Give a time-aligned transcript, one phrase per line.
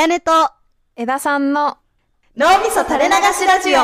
[0.00, 0.32] やねと
[0.96, 1.76] 枝さんの
[2.34, 3.80] 脳みそ垂れ流しラジオ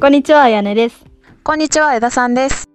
[0.00, 1.04] こんにちは、あやねです。
[1.44, 2.70] こんにちは枝さんです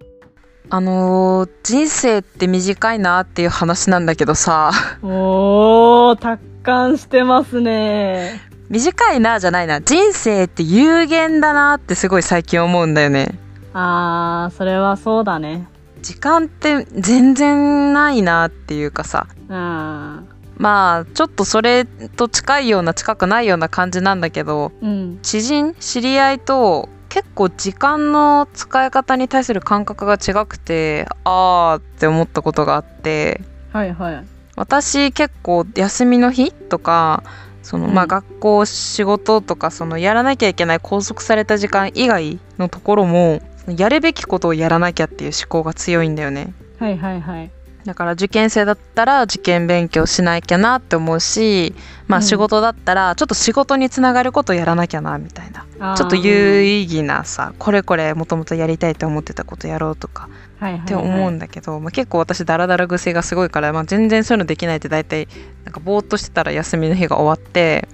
[0.69, 4.71] あのー人生って短いなっていう話なんだけどさ
[5.01, 8.39] おー、達観してますね。
[8.69, 13.29] 短いなじゃないな人生って有限だなってすごい最近思うんだよね
[13.73, 15.67] あー、それはそうだね。
[16.01, 20.27] 時間って全然ないなっていうかさうん。
[20.57, 25.19] まあちょっとそれと近いような近くないような感じなんだけどうん。
[25.21, 33.41] 知人知り合いと結構時間の使い方に対する感覚が違くてあーって思ったことがあって
[33.71, 34.25] はいはい。
[34.55, 37.23] 私結構休みの日とか
[37.61, 46.53] その、うんまあ学校仕事とかそのやらなきゃいけない拘束された時間以外のところもやるべきことをやらなきゃっていう思考が強いんだよね。
[46.79, 47.51] はいはいはい。
[47.85, 51.73] だから受験生だったら受験勉強しなきゃなって思うし
[52.07, 52.23] まうん。
[52.23, 55.65] あ仕事だったらちょっと仕事につながることやらなきゃなみたいな。
[55.79, 55.95] あー。
[55.95, 60.29] ちょっと有意義なさこれこれもともとやりたいと思ってたことやろうとか。
[60.59, 65.27] って思うんだけど、まあ、結構私ダラダラ癖がすごいから、まあ、全然そういうのできないって大体
[65.65, 67.87] なんかぼーっとしてたら休みの日が終わって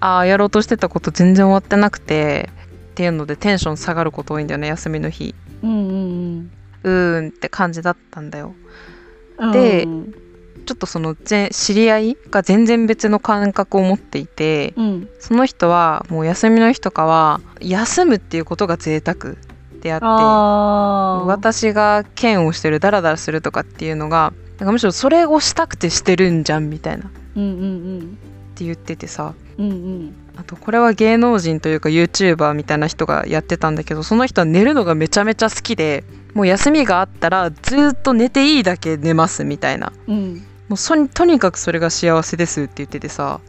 [0.00, 2.50] ああやろうとしてたこと全然終わってなくて
[3.00, 6.50] っていうのでテンション下がること多いんだよね休みの日うんうん
[6.82, 8.54] うーんって感じだったんだよ
[9.38, 9.52] うん。
[9.52, 10.14] でうん
[10.66, 15.08] ちょっとそのぜ知り合いが全然別の感覚を持っていてうん。
[15.18, 19.36] その人はもう休みの日とかは休むっていうことが贅沢
[19.80, 20.04] であって。
[21.26, 28.18] 私が剣をしてるダラダラするとかっていうのがなんかむしろそれをしたくてしてるんじゃんみたいなっうんうん
[28.54, 29.66] て言っててさうん。
[29.66, 30.14] うんうん。
[30.40, 36.02] あとこれは芸能人というか YouTuber みたいな人がやってたんだけどその人は寝るのがめちゃめちゃ好きで
[36.32, 40.42] もう休みがあったらずっと寝ていいだけ寝ますみたいなうん。
[40.68, 43.40] もうそとにかくそれが幸せですって言っててさ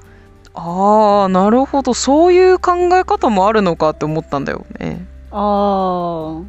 [0.54, 6.46] あーなるほどそういう考え方もあるのかって思ったんだよねあー。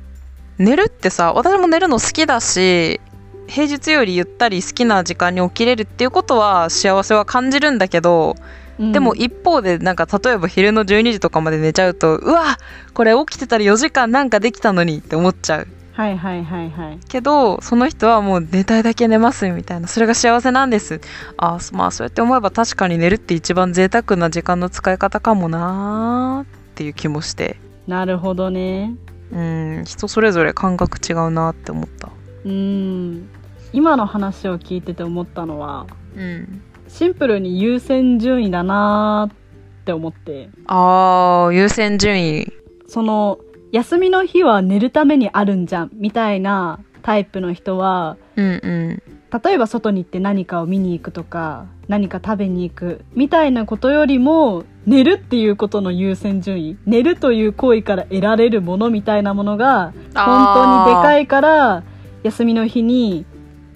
[0.58, 3.00] 寝るってさ私も寝るの好きだし
[3.46, 8.34] 平日よりゆったり好きな時間に起きれるっていうことは幸せは感じるんだけど、
[8.78, 12.58] うんでも一方でなんか例えば昼の12時とかまで寝ちゃうとうわ
[12.94, 16.98] これ起きてたら4時間なんかできたのにって思っちゃうはいはいはいはい。
[17.06, 21.00] けどその人はもう寝たいだけ寝ますみたいなそれが幸せなんです
[21.36, 28.94] あーまあそうやって思えば確かに寝るって一番贅沢な時間の使い方かもなーっていう気もしてなるほどね。
[29.32, 32.08] うん人それぞれ感覚違うなって思った
[32.44, 33.28] うん。
[33.74, 42.52] 今の話を聞いてて思ったのは、うんシンプルに優先順位だなーって思って、あー優先順位。
[42.86, 43.38] その、
[43.72, 49.40] 休みの日は寝るためにあるんじゃん、みたいなタイプの人は、うんうん。
[49.42, 61.82] 例えば外に行って何かを見に行くとか、何か食べに行く、みたいなことよりも、寝るっていうことの優先順位、寝るという行為から得られるものみたいなものが、本当にでかいいから
[62.22, 63.24] 休みの日に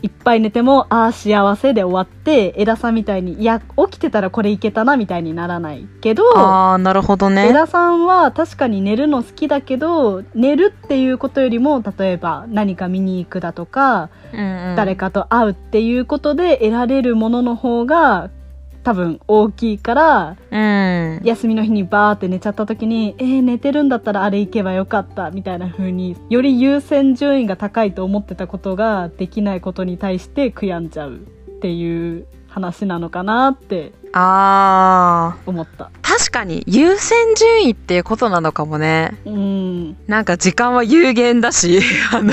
[0.02, 7.48] いっぱい寝てもああ幸せで終わって枝さんみたいにいや起きてたらこれいけたなみたいにならないけどああなるほどね。
[7.48, 14.76] 枝さんは確かに寝るの好きだけど寝るっていうことよりも例えば何か見に行くだとか、うんうん。
[14.76, 18.30] 誰かと会うっていうことで得られるものの方が
[18.86, 21.20] 多分大きいからうん。
[21.24, 31.18] 休みの日にバーって寝ちゃった時にえー、寝てるんだったらあれ行けばよかったみたいな風により優先順位が高いと思ってたことができないことに対して悔やんじゃうっ
[31.60, 35.86] ていう話なのかなってあ思った。
[35.86, 39.96] ー確かに優先順位っていうことなのかもねうん。
[40.06, 41.80] なんか時間は有限だし
[42.14, 42.32] あの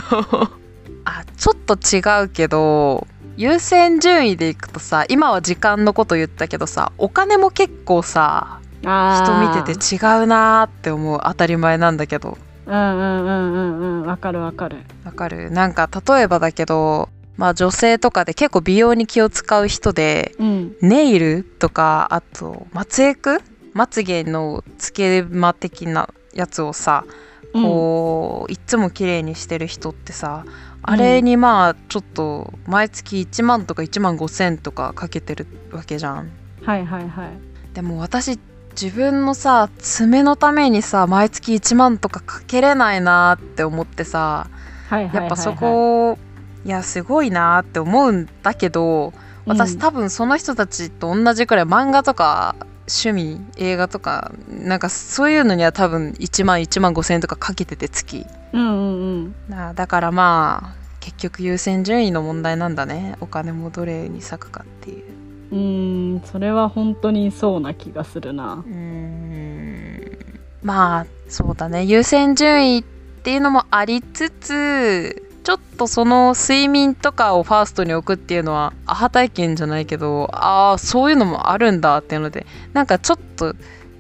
[1.06, 11.22] あちょっと違うけど優先順位でいくとさ今は時間のこと言ったけどさお金も結構さ人あ見てて違うなーって思う。
[11.24, 12.38] 当たり前なんだけど。
[12.66, 14.06] うんうんうんうんうん。
[14.06, 14.78] わかるわかる。
[15.06, 15.52] わかる？
[15.52, 17.08] なんか例えばだけど
[17.38, 20.76] まあ女性とかで結構美容に気を使う人でうん。
[20.82, 23.42] ネイルとかあとまつエク？
[23.74, 27.06] まつげのつけま的なやつをさ
[27.54, 30.46] こう、いっつも綺麗にしてる人ってさ
[30.82, 36.30] あれにまあちょっと毎月1万とか1万5千とかかけてるわけじゃん。
[36.64, 37.30] はいはいはい。
[37.74, 38.38] でも私
[38.72, 44.50] 自分のさ爪のためにさ毎月1万とかかけれないなって思ってさ
[44.92, 46.18] やっぱそこ
[46.66, 49.14] いやすごいなって思うんだけど
[49.46, 49.80] 私うん。
[49.80, 52.56] 多分その人たちと同じくらい漫画とか
[52.94, 58.26] 趣味映画とかなんかそういうのには多分1万1万5千円とかかけてて月。
[58.54, 59.36] うんうんうん。
[59.50, 63.18] なだからまあ結局優先順位の問題なんだね。
[63.20, 65.04] お金もどれに割くかっていう。
[65.52, 68.64] うーんそれは本当にそうな気がするな。
[68.66, 70.40] うーん。
[70.62, 71.84] まあそうだね。
[71.84, 72.84] 優先順位っ
[73.24, 83.54] ていうのもありつつちょっとその睡眠とかをファーストに置くっていうのはアハ体験じゃないけどああそういうのもあるんだっていうのでなんかちょっと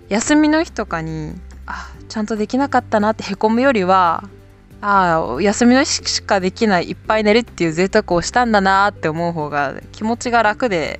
[0.09, 1.33] 休みの日とかに
[1.65, 4.23] あちゃんとできなかったなってへこむよりは
[4.81, 10.99] ああ休みの日しかできないいっぱい寝るっていう贅沢をしたんだなって思う方が気持ちが楽で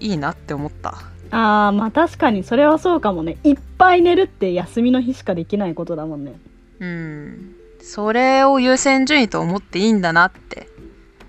[0.00, 0.94] いいなって思った。
[1.30, 3.36] あーまあ確かにそれはそうかもね。
[3.42, 6.34] いっぱい寝るって休みの日しかできないことだもんね。
[6.78, 7.56] うん
[7.86, 10.68] それを優先順位と思っていいんだなって。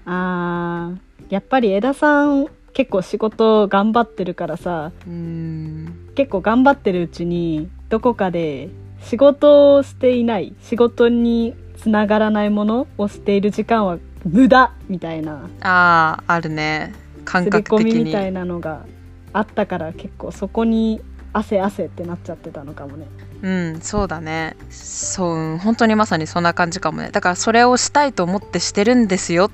[0.05, 1.31] あー。
[1.31, 4.91] やっぱり枝さん結構仕事頑張ってるからさ。
[5.05, 6.09] うん。
[6.15, 8.69] 結構頑張ってるうちにどこかで
[9.03, 15.47] 仕事をしていない仕事につながらないものをしている時間は無駄みたいな。
[15.61, 16.91] あああるね。
[17.23, 17.93] 感覚的に。
[17.99, 18.83] みみたいなのが
[19.31, 21.01] あったから結構そこに
[21.33, 23.07] 汗汗ってなっちゃってたのかもね。
[23.41, 24.55] うんそうだね。
[24.69, 27.09] そう本当にまさにそんな感じかもね。
[27.11, 29.51] だからそれをしたいと思ってしてるんですよっ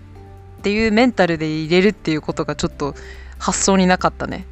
[0.61, 2.95] ていうメンタルで入れるっていうことがちょっと
[3.37, 4.45] 発想になかったね。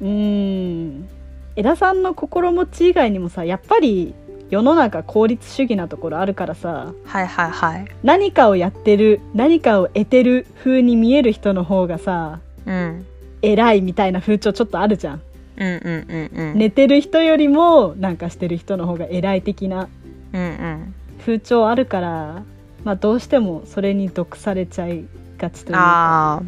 [0.00, 1.08] うーん
[1.56, 4.14] 枝さんの心持ち以外にもさやっぱり
[4.48, 6.92] 世の中効率主義なところあるからさ。
[7.04, 7.84] はいはいはい。
[8.02, 13.06] 何かをやってる何かを得てる風に見える人の方がさうん。
[13.42, 15.22] 偉いみたいな風潮ちょっとあるじゃん
[15.60, 16.58] うんうんうんうん。
[16.58, 19.88] 寝てる人よりもなんかしてる人の方が偉い的な
[21.20, 22.42] 風潮あるから
[22.82, 25.04] まあどうしてもそれに毒されちゃい
[25.38, 26.42] がちというかあ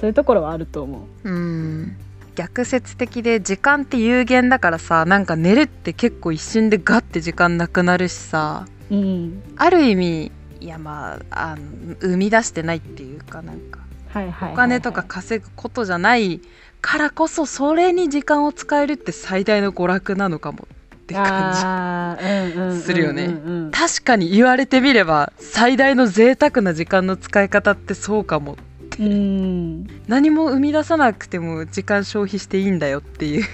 [0.00, 1.28] そういうところはあると思う。
[1.28, 1.96] ーうん。
[2.34, 9.42] 逆説的で時間って有限だからさなんか寝るって結構一瞬でガッて時間なくなるしさうん。
[9.56, 13.80] ある意味いやまああの生み出してないっていうかなんか
[14.14, 16.40] はいはいお金とか稼ぐことじゃない
[16.80, 22.80] からこそそれに時間を使えるって最大の娯楽なのかもって感あーうんうんうんうんうん。
[22.80, 23.28] するよね。
[23.72, 28.56] じ確かに言われてみれば最大の贅沢な時間の使い方ってそうかも
[29.00, 29.86] うん。
[30.06, 33.44] 何も生み出さなくても時間消費していいんだよっていう。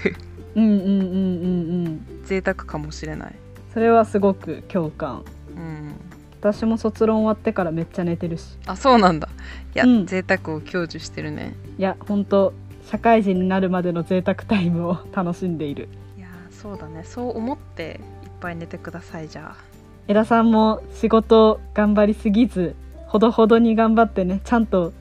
[0.55, 2.05] うんうんうんうんうん。
[2.25, 3.35] 贅沢かもしれない。
[3.73, 5.23] それはすごく共感。
[5.55, 5.95] うん
[6.41, 8.57] 私も卒論終わってからめっちゃ寝てるし。
[8.65, 9.29] あそうなんだ。
[9.75, 10.05] いや、うん。
[10.07, 11.55] 贅沢を享受してるね。
[11.77, 12.53] いや本当
[12.89, 15.87] 社会人になるまでの贅沢タイムを楽しんでいる。
[16.17, 17.03] いやそうだね。
[17.03, 19.71] そう思っていっぱい寝てくださいじゃあ。
[20.07, 24.93] 枝さんも仕事頑張りすぎずほどほどに頑張ってねちゃんと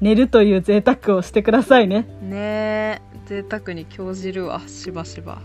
[0.00, 2.08] 寝るという贅沢をしてくださいね。
[2.20, 5.40] ねえ贅沢に興じるわしばしば